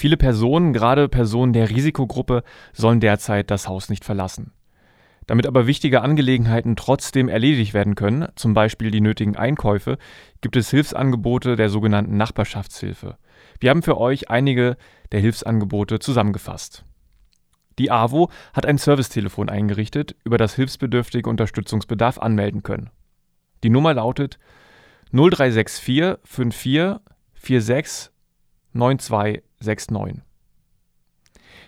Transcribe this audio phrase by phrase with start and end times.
[0.00, 4.54] Viele Personen, gerade Personen der Risikogruppe, sollen derzeit das Haus nicht verlassen.
[5.26, 9.98] Damit aber wichtige Angelegenheiten trotzdem erledigt werden können, zum Beispiel die nötigen Einkäufe,
[10.40, 13.18] gibt es Hilfsangebote der sogenannten Nachbarschaftshilfe.
[13.58, 14.78] Wir haben für euch einige
[15.12, 16.86] der Hilfsangebote zusammengefasst.
[17.78, 22.88] Die AWO hat ein Servicetelefon eingerichtet, über das Hilfsbedürftige Unterstützungsbedarf anmelden können.
[23.62, 24.38] Die Nummer lautet
[25.12, 27.00] 0364 54
[27.34, 28.10] 46
[29.60, 30.22] 9269.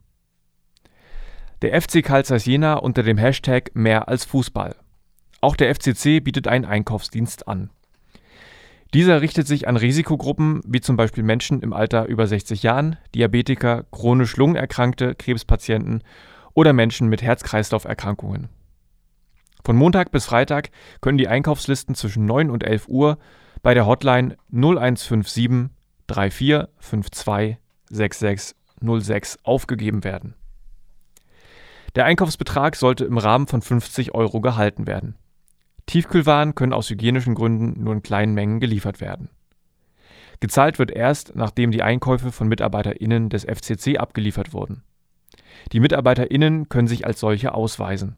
[1.62, 4.76] Der FC Karl Jena unter dem Hashtag Mehr als Fußball.
[5.40, 7.70] Auch der FCC bietet einen Einkaufsdienst an.
[8.96, 13.84] Dieser richtet sich an Risikogruppen wie zum Beispiel Menschen im Alter über 60 Jahren, Diabetiker,
[13.92, 16.02] chronisch Lungenerkrankte, Krebspatienten
[16.56, 18.50] oder Menschen mit Herz-Kreislauf-Erkrankungen.
[19.64, 23.20] Von Montag bis Freitag können die Einkaufslisten zwischen 9 und 11 Uhr
[23.64, 25.70] bei der Hotline 0157
[26.08, 27.58] 3452
[27.90, 30.36] 6606 aufgegeben werden.
[31.96, 35.16] Der Einkaufsbetrag sollte im Rahmen von 50 Euro gehalten werden.
[35.86, 39.30] Tiefkühlwaren können aus hygienischen Gründen nur in kleinen Mengen geliefert werden.
[40.40, 44.84] Gezahlt wird erst, nachdem die Einkäufe von MitarbeiterInnen des FCC abgeliefert wurden.
[45.72, 48.18] Die MitarbeiterInnen können sich als solche ausweisen.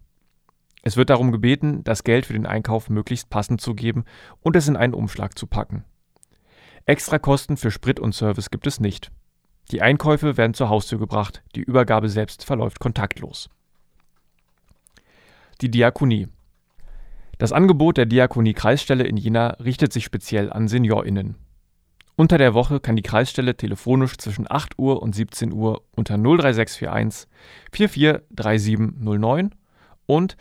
[0.88, 4.06] Es wird darum gebeten, das Geld für den Einkauf möglichst passend zu geben
[4.42, 5.84] und es in einen Umschlag zu packen.
[6.86, 9.12] Extra Kosten für Sprit und Service gibt es nicht.
[9.72, 13.50] Die Einkäufe werden zur Haustür gebracht, die Übergabe selbst verläuft kontaktlos.
[15.62, 16.28] Die Diakonie.
[17.40, 21.34] Das Angebot der Diakonie-Kreisstelle in Jena richtet sich speziell an SeniorInnen.
[22.16, 27.28] Unter der Woche kann die Kreisstelle telefonisch zwischen 8 Uhr und 17 Uhr unter 03641
[27.72, 29.56] 443709
[30.06, 30.38] und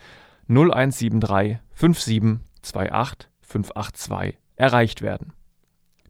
[0.47, 5.33] 0173 57 28 582 erreicht werden.